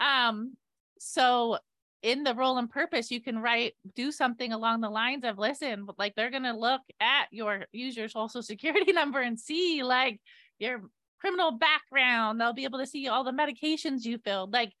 Um, 0.00 0.54
so 0.98 1.58
in 2.02 2.24
the 2.24 2.34
role 2.34 2.58
and 2.58 2.70
purpose, 2.70 3.10
you 3.10 3.20
can 3.20 3.38
write, 3.38 3.74
do 3.94 4.10
something 4.10 4.52
along 4.52 4.80
the 4.80 4.90
lines 4.90 5.24
of, 5.24 5.38
listen, 5.38 5.86
like 5.98 6.14
they're 6.14 6.30
going 6.30 6.42
to 6.42 6.56
look 6.56 6.82
at 7.00 7.26
your, 7.30 7.66
use 7.72 7.96
your 7.96 8.08
social 8.08 8.42
security 8.42 8.92
number 8.92 9.20
and 9.20 9.38
see 9.38 9.82
like 9.82 10.20
your 10.58 10.82
criminal 11.20 11.52
background. 11.52 12.40
They'll 12.40 12.52
be 12.52 12.64
able 12.64 12.80
to 12.80 12.86
see 12.86 13.08
all 13.08 13.24
the 13.24 13.32
medications 13.32 14.04
you 14.04 14.18
filled. 14.18 14.52
Like 14.52 14.72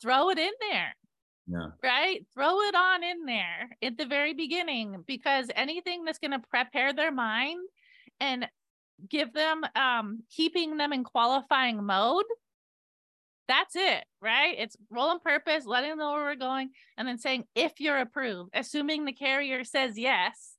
throw 0.00 0.30
it 0.30 0.38
in 0.38 0.52
there 0.60 0.94
yeah. 1.50 1.68
Right? 1.82 2.24
Throw 2.34 2.60
it 2.60 2.74
on 2.74 3.02
in 3.02 3.24
there 3.26 3.70
at 3.82 3.98
the 3.98 4.06
very 4.06 4.34
beginning 4.34 5.02
because 5.06 5.50
anything 5.54 6.04
that's 6.04 6.18
going 6.18 6.30
to 6.30 6.38
prepare 6.38 6.92
their 6.92 7.12
mind 7.12 7.60
and 8.20 8.46
give 9.08 9.32
them 9.32 9.62
um 9.74 10.20
keeping 10.30 10.76
them 10.76 10.92
in 10.92 11.04
qualifying 11.04 11.82
mode 11.84 12.26
that's 13.48 13.74
it 13.74 14.04
right 14.20 14.56
it's 14.58 14.76
role 14.90 15.10
and 15.10 15.22
purpose 15.22 15.64
letting 15.64 15.90
them 15.90 15.98
know 15.98 16.12
where 16.12 16.24
we're 16.24 16.34
going 16.34 16.70
and 16.96 17.08
then 17.08 17.18
saying 17.18 17.44
if 17.54 17.80
you're 17.80 17.98
approved 17.98 18.50
assuming 18.54 19.04
the 19.04 19.12
carrier 19.12 19.64
says 19.64 19.98
yes 19.98 20.56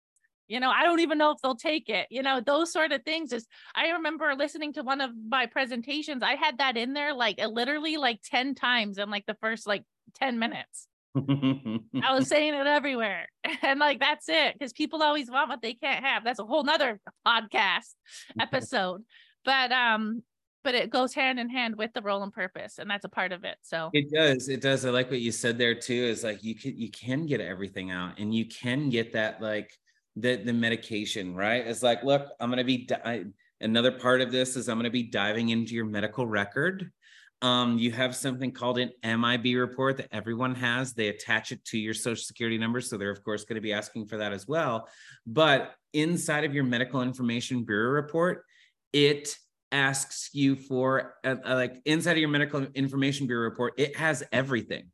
you 0.47 0.59
know 0.59 0.69
i 0.69 0.83
don't 0.83 0.99
even 0.99 1.17
know 1.17 1.31
if 1.31 1.37
they'll 1.41 1.55
take 1.55 1.87
it 1.87 2.07
you 2.09 2.21
know 2.21 2.41
those 2.41 2.73
sort 2.73 2.91
of 2.91 3.03
things 3.03 3.31
is 3.31 3.47
i 3.75 3.91
remember 3.91 4.33
listening 4.35 4.73
to 4.73 4.81
one 4.81 4.99
of 4.99 5.11
my 5.29 5.45
presentations 5.45 6.23
i 6.23 6.33
had 6.33 6.57
that 6.57 6.75
in 6.75 6.93
there 6.93 7.13
like 7.13 7.39
literally 7.47 7.97
like 7.97 8.19
10 8.25 8.55
times 8.55 8.97
in 8.97 9.09
like 9.09 9.25
the 9.25 9.37
first 9.39 9.67
like 9.67 9.83
10 10.13 10.39
minutes 10.39 10.87
I 11.17 12.13
was 12.13 12.27
saying 12.27 12.53
it 12.53 12.67
everywhere. 12.67 13.27
And 13.63 13.79
like 13.79 13.99
that's 13.99 14.27
it. 14.29 14.53
Because 14.53 14.73
people 14.73 15.03
always 15.03 15.29
want 15.29 15.49
what 15.49 15.61
they 15.61 15.73
can't 15.73 16.03
have. 16.03 16.23
That's 16.23 16.39
a 16.39 16.45
whole 16.45 16.63
nother 16.63 16.99
podcast 17.27 17.93
episode. 18.39 19.03
but 19.45 19.71
um, 19.71 20.23
but 20.63 20.73
it 20.73 20.89
goes 20.89 21.13
hand 21.13 21.39
in 21.39 21.49
hand 21.49 21.75
with 21.75 21.91
the 21.93 22.01
role 22.01 22.23
and 22.23 22.31
purpose, 22.31 22.77
and 22.79 22.89
that's 22.89 23.05
a 23.05 23.09
part 23.09 23.31
of 23.31 23.43
it. 23.43 23.57
So 23.61 23.89
it 23.93 24.11
does. 24.11 24.47
It 24.47 24.61
does. 24.61 24.85
I 24.85 24.89
like 24.89 25.11
what 25.11 25.19
you 25.19 25.31
said 25.31 25.57
there 25.57 25.75
too. 25.75 25.93
Is 25.93 26.23
like 26.23 26.43
you 26.43 26.55
can 26.55 26.77
you 26.77 26.89
can 26.89 27.25
get 27.25 27.41
everything 27.41 27.91
out, 27.91 28.19
and 28.19 28.33
you 28.33 28.45
can 28.45 28.89
get 28.89 29.13
that 29.13 29.41
like 29.41 29.71
the 30.15 30.37
the 30.37 30.53
medication 30.53 31.35
right. 31.35 31.65
It's 31.67 31.83
like, 31.83 32.03
look, 32.03 32.29
I'm 32.39 32.49
gonna 32.49 32.63
be. 32.63 32.85
Di- 32.85 33.25
another 33.59 33.91
part 33.91 34.21
of 34.21 34.31
this 34.31 34.55
is 34.55 34.67
I'm 34.67 34.77
gonna 34.77 34.89
be 34.89 35.03
diving 35.03 35.49
into 35.49 35.75
your 35.75 35.85
medical 35.85 36.25
record 36.25 36.91
um, 37.41 37.77
you 37.79 37.91
have 37.91 38.15
something 38.15 38.51
called 38.51 38.77
an 38.77 38.91
MIB 39.03 39.57
report 39.57 39.97
that 39.97 40.07
everyone 40.11 40.53
has. 40.55 40.93
They 40.93 41.07
attach 41.07 41.51
it 41.51 41.63
to 41.65 41.77
your 41.77 41.93
social 41.93 42.23
security 42.23 42.57
number. 42.57 42.81
So 42.81 42.97
they're, 42.97 43.09
of 43.09 43.23
course, 43.23 43.45
going 43.45 43.55
to 43.55 43.61
be 43.61 43.73
asking 43.73 44.05
for 44.05 44.17
that 44.17 44.31
as 44.31 44.47
well. 44.47 44.87
But 45.25 45.73
inside 45.93 46.43
of 46.43 46.53
your 46.53 46.63
medical 46.63 47.01
information 47.01 47.63
bureau 47.63 47.91
report, 47.91 48.45
it 48.93 49.35
asks 49.71 50.29
you 50.33 50.55
for 50.55 51.15
uh, 51.23 51.35
uh, 51.45 51.55
like 51.55 51.81
inside 51.85 52.13
of 52.13 52.17
your 52.17 52.29
medical 52.29 52.67
information 52.75 53.25
bureau 53.25 53.43
report, 53.43 53.73
it 53.77 53.95
has 53.95 54.23
everything. 54.31 54.91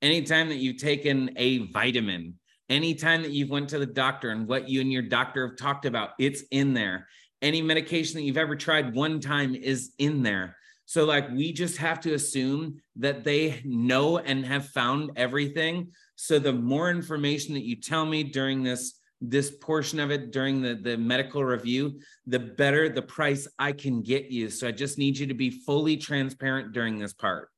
Anytime 0.00 0.48
that 0.48 0.56
you've 0.56 0.78
taken 0.78 1.30
a 1.36 1.58
vitamin, 1.68 2.34
anytime 2.70 3.22
that 3.22 3.32
you've 3.32 3.50
went 3.50 3.68
to 3.68 3.78
the 3.78 3.86
doctor 3.86 4.30
and 4.30 4.48
what 4.48 4.68
you 4.68 4.80
and 4.80 4.90
your 4.90 5.02
doctor 5.02 5.48
have 5.48 5.56
talked 5.58 5.84
about, 5.84 6.10
it's 6.18 6.42
in 6.50 6.72
there. 6.72 7.06
Any 7.42 7.60
medication 7.60 8.14
that 8.14 8.22
you've 8.22 8.38
ever 8.38 8.56
tried 8.56 8.94
one 8.94 9.20
time 9.20 9.54
is 9.54 9.92
in 9.98 10.22
there 10.22 10.56
so, 10.92 11.06
like, 11.06 11.30
we 11.30 11.54
just 11.54 11.78
have 11.78 12.00
to 12.00 12.12
assume 12.12 12.76
that 12.96 13.24
they 13.24 13.62
know 13.64 14.18
and 14.18 14.44
have 14.44 14.68
found 14.68 15.12
everything. 15.16 15.90
So, 16.16 16.38
the 16.38 16.52
more 16.52 16.90
information 16.90 17.54
that 17.54 17.64
you 17.64 17.76
tell 17.76 18.04
me 18.04 18.22
during 18.22 18.62
this 18.62 19.00
this 19.22 19.52
portion 19.52 20.00
of 20.00 20.10
it 20.10 20.32
during 20.32 20.60
the, 20.60 20.74
the 20.74 20.98
medical 20.98 21.42
review, 21.42 21.98
the 22.26 22.38
better 22.38 22.90
the 22.90 23.00
price 23.00 23.48
I 23.58 23.72
can 23.72 24.02
get 24.02 24.30
you. 24.30 24.50
So 24.50 24.68
I 24.68 24.72
just 24.72 24.98
need 24.98 25.16
you 25.16 25.26
to 25.28 25.34
be 25.34 25.62
fully 25.64 25.96
transparent 25.96 26.72
during 26.72 26.98
this 26.98 27.14
part. 27.14 27.48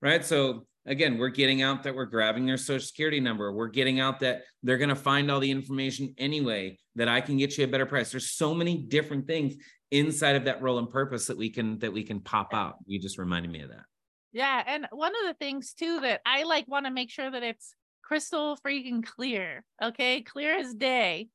Right. 0.00 0.24
So 0.24 0.66
again, 0.86 1.18
we're 1.18 1.28
getting 1.28 1.60
out 1.60 1.82
that 1.82 1.94
we're 1.94 2.06
grabbing 2.06 2.46
their 2.46 2.56
social 2.56 2.86
security 2.86 3.20
number. 3.20 3.52
We're 3.52 3.68
getting 3.68 4.00
out 4.00 4.20
that 4.20 4.44
they're 4.62 4.78
going 4.78 4.88
to 4.88 4.94
find 4.94 5.30
all 5.30 5.40
the 5.40 5.50
information 5.50 6.14
anyway, 6.16 6.78
that 6.94 7.08
I 7.08 7.20
can 7.20 7.36
get 7.36 7.58
you 7.58 7.64
a 7.64 7.68
better 7.68 7.84
price. 7.84 8.10
There's 8.12 8.30
so 8.30 8.54
many 8.54 8.78
different 8.78 9.26
things 9.26 9.56
inside 9.90 10.36
of 10.36 10.44
that 10.44 10.62
role 10.62 10.78
and 10.78 10.90
purpose 10.90 11.26
that 11.26 11.36
we 11.36 11.50
can 11.50 11.78
that 11.80 11.92
we 11.92 12.04
can 12.04 12.20
pop 12.20 12.54
out. 12.54 12.76
You 12.86 13.00
just 13.00 13.18
reminded 13.18 13.50
me 13.50 13.62
of 13.62 13.70
that. 13.70 13.84
Yeah 14.32 14.62
and 14.66 14.86
one 14.92 15.12
of 15.12 15.26
the 15.26 15.34
things 15.34 15.72
too 15.72 16.00
that 16.00 16.20
i 16.24 16.44
like 16.44 16.68
want 16.68 16.86
to 16.86 16.92
make 16.92 17.10
sure 17.10 17.28
that 17.30 17.42
it's 17.42 17.74
crystal 18.02 18.56
freaking 18.64 19.04
clear 19.04 19.64
okay? 19.82 20.22
Clear 20.22 20.58
as 20.58 20.74
day 20.74 21.28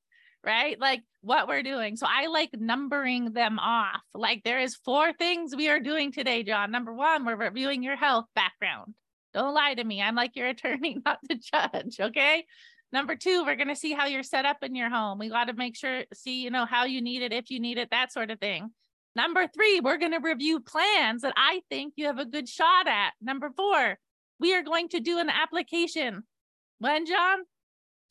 right? 0.43 0.79
Like 0.79 1.01
what 1.21 1.47
we're 1.47 1.63
doing. 1.63 1.95
So 1.97 2.05
i 2.07 2.27
like 2.27 2.51
numbering 2.53 3.33
them 3.33 3.57
off. 3.57 4.01
Like 4.13 4.43
there 4.43 4.59
is 4.59 4.75
four 4.75 5.12
things 5.12 5.55
we 5.55 5.69
are 5.69 5.79
doing 5.79 6.12
today 6.12 6.43
john. 6.43 6.71
Number 6.71 6.93
one 6.93 7.25
we're 7.25 7.35
reviewing 7.35 7.83
your 7.83 7.95
health 7.95 8.25
background. 8.35 8.93
Don't 9.33 9.53
lie 9.53 9.74
to 9.74 9.83
me. 9.83 10.01
I'm 10.01 10.15
like 10.15 10.35
your 10.35 10.47
attorney 10.47 10.97
not 11.05 11.19
the 11.27 11.35
judge 11.35 12.00
okay 12.00 12.45
Number 12.92 13.15
two, 13.15 13.44
we're 13.46 13.56
going 13.56 13.68
to 13.68 13.75
see 13.75 13.94
how 13.94 14.06
you're 14.06 14.24
set 14.24 14.46
up 14.46 14.58
in 14.62 14.75
your 14.75 14.89
home. 14.89 15.20
We 15.20 15.30
got 15.30 15.46
to 15.46 15.54
make 15.54 15.75
sure, 15.75 16.04
see, 16.13 16.42
you 16.42 16.50
know, 16.50 16.65
how 16.65 16.86
you 16.86 17.01
need 17.01 17.22
it, 17.22 17.34
if 17.34 17.50
you 17.50 17.60
need 17.60 17.77
it, 17.77 17.89
that 17.92 18.12
sort 18.12 18.32
of 18.32 18.39
thing. 18.39 18.72
Number 19.15 19.48
three, 19.48 19.80
we're 19.80 19.98
going 19.98 20.12
to 20.12 20.20
review 20.20 20.60
plans 20.60 21.22
that 21.22 21.34
I 21.38 21.62
think 21.70 21.94
you 21.96 22.06
have 22.08 22.20
a 22.20 22.25
good 22.25 22.50
shot 22.50 22.88
at. 22.88 23.12
Number 23.22 23.50
four, 23.56 23.98
we 24.39 24.54
are 24.54 24.63
going 24.63 24.89
to 24.89 25.00
do 25.00 25.20
an 25.20 25.30
application. 25.30 26.24
When, 26.80 27.06
John? 27.06 27.39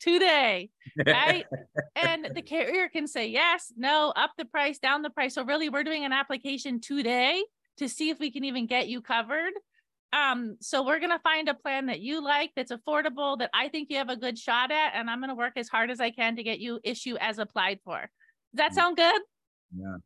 Today, 0.01 0.69
right? 1.05 1.45
and 1.95 2.27
the 2.35 2.41
carrier 2.41 2.89
can 2.89 3.07
say 3.07 3.27
yes, 3.27 3.71
no, 3.77 4.11
up 4.15 4.31
the 4.37 4.43
price, 4.43 4.77
down 4.77 5.03
the 5.03 5.09
price. 5.09 5.33
So, 5.33 5.45
really, 5.45 5.69
we're 5.69 5.85
doing 5.85 6.03
an 6.03 6.11
application 6.11 6.81
today 6.81 7.41
to 7.77 7.87
see 7.87 8.09
if 8.09 8.19
we 8.19 8.29
can 8.29 8.43
even 8.43 8.67
get 8.67 8.87
you 8.87 9.01
covered. 9.01 9.53
Um, 10.15 10.55
so 10.61 10.85
we're 10.85 10.99
gonna 10.99 11.19
find 11.19 11.49
a 11.49 11.53
plan 11.53 11.87
that 11.87 11.99
you 11.99 12.23
like, 12.23 12.51
that's 12.55 12.71
affordable, 12.71 13.37
that 13.39 13.49
I 13.53 13.67
think 13.67 13.89
you 13.89 13.97
have 13.97 14.09
a 14.09 14.15
good 14.15 14.37
shot 14.39 14.71
at, 14.71 14.93
and 14.95 15.09
I'm 15.09 15.19
gonna 15.19 15.35
work 15.35 15.53
as 15.57 15.67
hard 15.67 15.91
as 15.91 15.99
I 15.99 16.09
can 16.09 16.37
to 16.37 16.43
get 16.43 16.59
you 16.59 16.79
issue 16.83 17.17
as 17.19 17.37
applied 17.37 17.79
for. 17.83 17.99
Does 17.99 18.09
that 18.55 18.71
mm. 18.71 18.75
sound 18.75 18.97
good? 18.97 19.21
Yeah, 19.77 19.97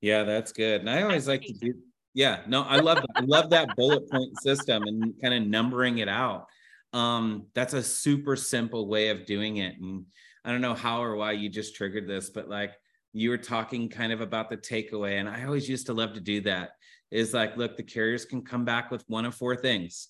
yeah, 0.00 0.24
that's 0.24 0.52
good. 0.52 0.80
And 0.80 0.90
I 0.90 1.02
always 1.02 1.28
like 1.28 1.42
to 1.42 1.52
do. 1.52 1.74
Yeah, 2.12 2.40
no, 2.48 2.62
I 2.62 2.80
love 2.80 3.04
I 3.14 3.20
love 3.20 3.50
that 3.50 3.76
bullet 3.76 4.10
point 4.10 4.36
system 4.40 4.82
and 4.82 5.14
kind 5.22 5.34
of 5.34 5.48
numbering 5.48 5.98
it 5.98 6.08
out. 6.08 6.46
Um, 6.92 7.46
that's 7.54 7.74
a 7.74 7.84
super 7.84 8.34
simple 8.34 8.88
way 8.88 9.10
of 9.10 9.26
doing 9.26 9.58
it, 9.58 9.76
and 9.80 10.06
I 10.44 10.50
don't 10.50 10.60
know 10.60 10.74
how 10.74 11.04
or 11.04 11.14
why 11.14 11.32
you 11.32 11.48
just 11.48 11.76
triggered 11.76 12.08
this, 12.08 12.30
but 12.30 12.48
like 12.48 12.72
you 13.12 13.30
were 13.30 13.38
talking 13.38 13.88
kind 13.88 14.12
of 14.12 14.22
about 14.22 14.50
the 14.50 14.56
takeaway, 14.56 15.20
and 15.20 15.28
I 15.28 15.44
always 15.44 15.68
used 15.68 15.86
to 15.86 15.94
love 15.94 16.14
to 16.14 16.20
do 16.20 16.40
that 16.40 16.70
is 17.10 17.34
like, 17.34 17.56
look, 17.56 17.76
the 17.76 17.82
carriers 17.82 18.24
can 18.24 18.42
come 18.42 18.64
back 18.64 18.90
with 18.90 19.04
one 19.08 19.24
of 19.24 19.34
four 19.34 19.56
things. 19.56 20.08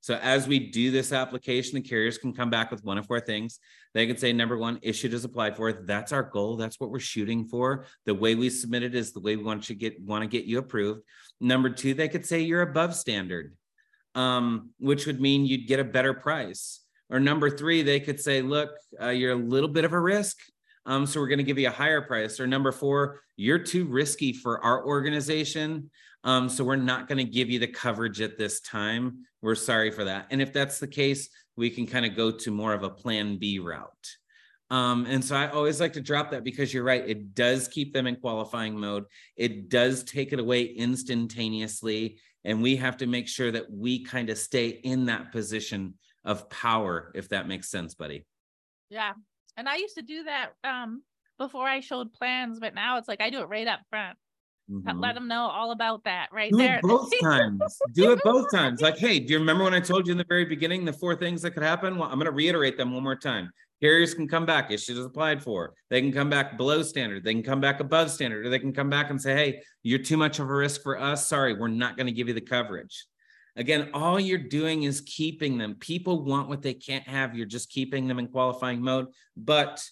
So 0.00 0.14
as 0.22 0.46
we 0.46 0.70
do 0.70 0.92
this 0.92 1.12
application, 1.12 1.74
the 1.74 1.88
carriers 1.88 2.16
can 2.16 2.32
come 2.32 2.48
back 2.48 2.70
with 2.70 2.84
one 2.84 2.96
of 2.96 3.06
four 3.06 3.18
things. 3.18 3.58
They 3.92 4.06
can 4.06 4.16
say, 4.16 4.32
number 4.32 4.56
one, 4.56 4.78
issued 4.82 5.14
as 5.14 5.24
applied 5.24 5.56
for. 5.56 5.72
That's 5.72 6.12
our 6.12 6.22
goal. 6.22 6.56
That's 6.56 6.78
what 6.78 6.90
we're 6.90 7.00
shooting 7.00 7.46
for. 7.46 7.86
The 8.04 8.14
way 8.14 8.36
we 8.36 8.50
submit 8.50 8.84
it 8.84 8.94
is 8.94 9.12
the 9.12 9.20
way 9.20 9.34
we 9.34 9.42
want 9.42 9.64
to 9.64 9.74
get 9.74 10.00
want 10.00 10.22
to 10.22 10.28
get 10.28 10.44
you 10.44 10.58
approved. 10.58 11.00
Number 11.40 11.70
two, 11.70 11.94
they 11.94 12.08
could 12.08 12.24
say 12.24 12.42
you're 12.42 12.62
above 12.62 12.94
standard, 12.94 13.56
um, 14.14 14.70
which 14.78 15.06
would 15.06 15.20
mean 15.20 15.44
you'd 15.44 15.66
get 15.66 15.80
a 15.80 15.84
better 15.84 16.14
price. 16.14 16.82
Or 17.10 17.18
number 17.18 17.50
three, 17.50 17.82
they 17.82 17.98
could 17.98 18.20
say, 18.20 18.42
look, 18.42 18.70
uh, 19.00 19.08
you're 19.08 19.32
a 19.32 19.34
little 19.34 19.68
bit 19.68 19.84
of 19.84 19.92
a 19.92 20.00
risk. 20.00 20.38
Um, 20.86 21.04
so 21.04 21.20
we're 21.20 21.28
going 21.28 21.38
to 21.38 21.44
give 21.44 21.58
you 21.58 21.68
a 21.68 21.72
higher 21.72 22.00
price. 22.00 22.40
Or 22.40 22.46
number 22.46 22.72
four, 22.72 23.20
you're 23.36 23.58
too 23.58 23.84
risky 23.84 24.32
for 24.32 24.64
our 24.64 24.86
organization. 24.86 25.90
Um, 26.24 26.48
so 26.48 26.64
we're 26.64 26.76
not 26.76 27.08
going 27.08 27.18
to 27.18 27.30
give 27.30 27.50
you 27.50 27.58
the 27.58 27.66
coverage 27.66 28.20
at 28.20 28.38
this 28.38 28.60
time. 28.60 29.26
We're 29.42 29.54
sorry 29.56 29.90
for 29.90 30.04
that. 30.04 30.28
And 30.30 30.40
if 30.40 30.52
that's 30.52 30.78
the 30.78 30.86
case, 30.86 31.28
we 31.56 31.70
can 31.70 31.86
kind 31.86 32.06
of 32.06 32.16
go 32.16 32.30
to 32.30 32.50
more 32.50 32.72
of 32.72 32.82
a 32.82 32.90
plan 32.90 33.36
B 33.38 33.58
route. 33.58 33.90
Um, 34.70 35.06
and 35.06 35.24
so 35.24 35.36
I 35.36 35.48
always 35.48 35.80
like 35.80 35.92
to 35.92 36.00
drop 36.00 36.32
that 36.32 36.42
because 36.42 36.74
you're 36.74 36.82
right. 36.82 37.08
It 37.08 37.34
does 37.34 37.68
keep 37.68 37.92
them 37.92 38.06
in 38.06 38.16
qualifying 38.16 38.78
mode. 38.78 39.04
It 39.36 39.68
does 39.68 40.02
take 40.02 40.32
it 40.32 40.40
away 40.40 40.64
instantaneously. 40.64 42.18
And 42.44 42.62
we 42.62 42.76
have 42.76 42.96
to 42.98 43.06
make 43.06 43.28
sure 43.28 43.50
that 43.52 43.70
we 43.70 44.04
kind 44.04 44.30
of 44.30 44.38
stay 44.38 44.68
in 44.68 45.06
that 45.06 45.32
position 45.32 45.94
of 46.24 46.48
power, 46.50 47.12
if 47.14 47.28
that 47.28 47.48
makes 47.48 47.70
sense, 47.70 47.94
buddy. 47.94 48.24
Yeah. 48.90 49.12
And 49.56 49.68
I 49.68 49.76
used 49.76 49.96
to 49.96 50.02
do 50.02 50.24
that 50.24 50.50
um, 50.64 51.02
before 51.38 51.66
I 51.66 51.80
showed 51.80 52.12
plans, 52.12 52.58
but 52.60 52.74
now 52.74 52.98
it's 52.98 53.08
like 53.08 53.20
I 53.20 53.30
do 53.30 53.40
it 53.40 53.48
right 53.48 53.66
up 53.66 53.80
front. 53.90 54.16
Mm-hmm. 54.70 54.98
Let 54.98 55.14
them 55.14 55.28
know 55.28 55.42
all 55.42 55.70
about 55.70 56.02
that 56.04 56.28
right 56.32 56.50
do 56.50 56.58
there. 56.58 56.78
It 56.78 56.82
both 56.82 57.12
times. 57.22 57.60
do 57.94 58.12
it 58.12 58.20
both 58.24 58.50
times. 58.50 58.80
Like, 58.80 58.98
hey, 58.98 59.20
do 59.20 59.32
you 59.32 59.38
remember 59.38 59.62
when 59.62 59.74
I 59.74 59.80
told 59.80 60.06
you 60.06 60.12
in 60.12 60.18
the 60.18 60.26
very 60.28 60.44
beginning 60.44 60.84
the 60.84 60.92
four 60.92 61.14
things 61.14 61.42
that 61.42 61.52
could 61.52 61.62
happen? 61.62 61.96
Well, 61.96 62.08
I'm 62.08 62.16
going 62.16 62.26
to 62.26 62.32
reiterate 62.32 62.76
them 62.76 62.92
one 62.92 63.04
more 63.04 63.16
time. 63.16 63.50
Carriers 63.80 64.14
can 64.14 64.26
come 64.26 64.46
back, 64.46 64.70
issues 64.70 64.98
applied 64.98 65.42
for. 65.42 65.74
They 65.90 66.00
can 66.00 66.10
come 66.10 66.30
back 66.30 66.56
below 66.56 66.82
standard. 66.82 67.22
They 67.22 67.34
can 67.34 67.42
come 67.42 67.60
back 67.60 67.80
above 67.80 68.10
standard, 68.10 68.46
or 68.46 68.48
they 68.48 68.58
can 68.58 68.72
come 68.72 68.88
back 68.90 69.10
and 69.10 69.20
say, 69.20 69.34
hey, 69.34 69.62
you're 69.82 69.98
too 70.00 70.16
much 70.16 70.38
of 70.38 70.48
a 70.48 70.54
risk 70.54 70.82
for 70.82 70.98
us. 70.98 71.28
Sorry, 71.28 71.54
we're 71.54 71.68
not 71.68 71.96
going 71.96 72.06
to 72.06 72.12
give 72.12 72.26
you 72.26 72.34
the 72.34 72.40
coverage. 72.40 73.04
Again, 73.56 73.90
all 73.94 74.20
you're 74.20 74.38
doing 74.38 74.82
is 74.82 75.00
keeping 75.00 75.56
them. 75.56 75.76
People 75.80 76.24
want 76.24 76.48
what 76.48 76.62
they 76.62 76.74
can't 76.74 77.06
have. 77.08 77.34
You're 77.34 77.46
just 77.46 77.70
keeping 77.70 78.06
them 78.06 78.18
in 78.18 78.28
qualifying 78.28 78.82
mode. 78.82 79.06
But 79.36 79.82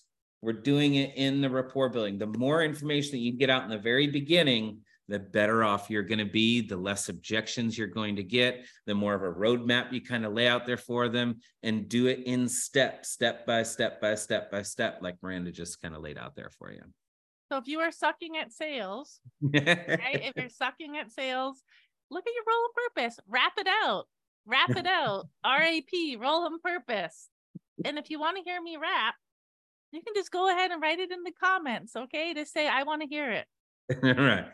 we're 0.42 0.52
doing 0.52 0.96
it 0.96 1.14
in 1.16 1.40
the 1.40 1.48
rapport 1.48 1.88
building. 1.88 2.18
The 2.18 2.26
more 2.26 2.62
information 2.62 3.12
that 3.12 3.18
you 3.18 3.32
get 3.32 3.48
out 3.48 3.64
in 3.64 3.70
the 3.70 3.78
very 3.78 4.06
beginning, 4.06 4.80
the 5.08 5.18
better 5.18 5.64
off 5.64 5.88
you're 5.88 6.02
going 6.02 6.18
to 6.18 6.24
be, 6.24 6.60
the 6.60 6.76
less 6.76 7.08
objections 7.08 7.76
you're 7.76 7.86
going 7.86 8.16
to 8.16 8.22
get, 8.22 8.66
the 8.86 8.94
more 8.94 9.14
of 9.14 9.22
a 9.22 9.32
roadmap 9.32 9.92
you 9.92 10.02
kind 10.02 10.24
of 10.24 10.32
lay 10.32 10.46
out 10.46 10.66
there 10.66 10.76
for 10.76 11.08
them 11.08 11.36
and 11.62 11.88
do 11.88 12.06
it 12.06 12.20
in 12.26 12.48
step, 12.48 13.04
step 13.06 13.46
by 13.46 13.62
step 13.62 14.00
by 14.00 14.14
step 14.14 14.50
by 14.50 14.62
step, 14.62 14.98
like 15.00 15.16
Miranda 15.22 15.50
just 15.50 15.80
kind 15.80 15.94
of 15.94 16.02
laid 16.02 16.18
out 16.18 16.34
there 16.36 16.50
for 16.58 16.70
you. 16.70 16.82
So 17.50 17.58
if 17.58 17.68
you 17.68 17.80
are 17.80 17.92
sucking 17.92 18.36
at 18.36 18.52
sales, 18.52 19.20
right? 19.42 20.00
If 20.22 20.32
you're 20.36 20.48
sucking 20.48 20.96
at 20.96 21.10
sales, 21.10 21.62
look 22.14 22.26
at 22.26 22.32
your 22.34 22.44
role 22.46 22.66
of 22.66 22.94
purpose, 22.94 23.20
wrap 23.28 23.52
it 23.58 23.66
out, 23.66 24.06
wrap 24.46 24.70
it 24.70 24.86
out, 24.86 25.26
RAP, 25.44 26.20
role 26.20 26.46
and 26.46 26.62
purpose. 26.62 27.28
And 27.84 27.98
if 27.98 28.08
you 28.08 28.20
want 28.20 28.36
to 28.38 28.42
hear 28.42 28.62
me 28.62 28.76
rap, 28.76 29.16
you 29.92 30.00
can 30.00 30.14
just 30.14 30.30
go 30.30 30.48
ahead 30.48 30.70
and 30.70 30.80
write 30.80 31.00
it 31.00 31.10
in 31.10 31.22
the 31.24 31.32
comments, 31.32 31.94
okay? 31.96 32.32
To 32.34 32.46
say, 32.46 32.68
I 32.68 32.84
want 32.84 33.02
to 33.02 33.08
hear 33.08 33.30
it. 33.30 33.46
right. 34.02 34.46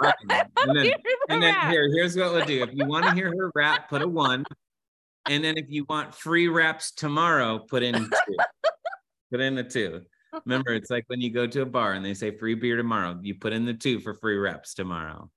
Right. 0.00 0.14
And 0.64 0.76
then, 0.76 0.84
Here's 0.84 0.98
and 1.28 1.42
then 1.42 1.70
here, 1.70 1.88
here's 1.92 2.16
what 2.16 2.32
we'll 2.32 2.44
do. 2.44 2.62
If 2.62 2.70
you 2.72 2.86
want 2.86 3.04
to 3.04 3.12
hear 3.12 3.32
her 3.36 3.50
rap, 3.54 3.90
put 3.90 4.00
a 4.00 4.08
one. 4.08 4.44
And 5.28 5.42
then 5.42 5.56
if 5.56 5.66
you 5.68 5.84
want 5.88 6.14
free 6.14 6.48
raps 6.48 6.92
tomorrow, 6.92 7.58
put 7.58 7.82
in 7.82 7.94
two. 7.94 8.36
put 9.30 9.40
in 9.40 9.58
a 9.58 9.64
two. 9.64 10.02
Remember, 10.44 10.72
it's 10.72 10.90
like 10.90 11.04
when 11.08 11.20
you 11.20 11.30
go 11.30 11.46
to 11.46 11.62
a 11.62 11.66
bar 11.66 11.92
and 11.92 12.04
they 12.04 12.14
say 12.14 12.36
free 12.36 12.54
beer 12.54 12.76
tomorrow, 12.76 13.18
you 13.22 13.34
put 13.34 13.52
in 13.52 13.64
the 13.64 13.74
two 13.74 14.00
for 14.00 14.14
free 14.14 14.36
reps 14.36 14.74
tomorrow. 14.74 15.30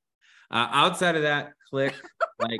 Uh, 0.51 0.67
outside 0.71 1.15
of 1.15 1.23
that, 1.23 1.53
click 1.69 1.95
like, 2.39 2.59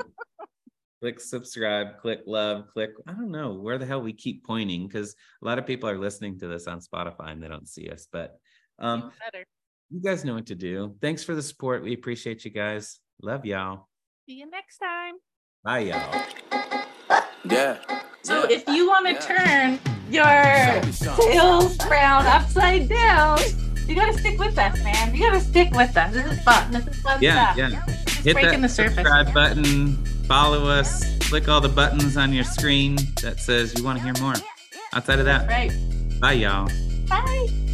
click 1.02 1.20
subscribe, 1.20 2.00
click 2.00 2.22
love, 2.26 2.66
click. 2.74 2.92
I 3.08 3.12
don't 3.12 3.32
know 3.32 3.54
where 3.54 3.78
the 3.78 3.86
hell 3.86 4.02
we 4.02 4.14
keep 4.14 4.44
pointing 4.46 4.88
because 4.88 5.16
a 5.42 5.46
lot 5.46 5.60
of 5.60 5.66
people 5.66 5.90
are 5.90 5.98
listening 5.98 6.40
to 6.40 6.48
this 6.48 6.68
on 6.68 6.80
Spotify 6.80 7.32
and 7.32 7.42
they 7.42 7.48
don't 7.48 7.68
see 7.68 7.90
us. 7.90 8.08
But 8.12 8.38
um, 8.80 9.12
you 9.90 10.02
guys 10.02 10.26
know 10.26 10.34
what 10.36 10.48
to 10.48 10.56
do. 10.56 10.96
Thanks 11.02 11.24
for 11.24 11.36
the 11.36 11.44
support. 11.44 11.84
We 11.84 11.94
appreciate 11.94 12.44
you 12.46 12.52
guys. 12.52 13.00
Love 13.22 13.46
y'all. 13.46 13.88
See 14.28 14.36
you 14.36 14.50
next 14.50 14.78
time. 14.80 15.14
Bye, 15.64 15.80
y'all. 15.80 16.26
Yeah. 17.50 17.78
So 18.24 18.50
yeah. 18.50 18.56
if 18.58 18.68
you 18.68 18.88
want 18.88 19.06
to 19.08 19.14
Yeah. 19.14 19.78
turn 19.78 19.80
your 20.10 20.92
sales 20.92 21.78
crown 21.78 22.26
upside 22.26 22.90
down, 22.90 23.40
you 23.88 23.96
gotta 23.96 24.14
stick 24.18 24.38
with 24.40 24.58
us, 24.58 24.84
man. 24.84 25.14
You 25.16 25.22
gotta 25.22 25.42
stick 25.42 25.72
with 25.72 25.96
us. 25.96 26.14
This 26.14 26.32
is 26.32 26.42
fun. 26.44 26.72
This 26.72 26.88
is 26.88 27.02
fun 27.02 27.22
Yeah, 27.22 27.54
stuff. 27.54 27.58
yeah. 27.72 27.86
Just 28.06 28.18
Hit 28.24 28.34
breaking 28.34 28.52
that 28.62 28.62
the 28.62 28.70
surface. 28.70 28.96
subscribe 28.96 29.34
button. 29.34 29.96
Follow 30.28 30.68
us. 30.68 31.04
Click 31.28 31.48
all 31.48 31.62
the 31.62 31.70
buttons 31.70 32.18
on 32.18 32.34
your 32.34 32.44
screen 32.44 32.96
that 33.22 33.40
says 33.40 33.74
you 33.78 33.84
want 33.84 33.98
to 34.00 34.04
hear 34.04 34.14
more. 34.22 34.34
Outside 34.94 35.20
of 35.20 35.26
that, 35.26 35.48
Right. 35.48 35.72
bye, 36.20 36.34
y'all. 36.34 36.70
Bye. 37.08 37.65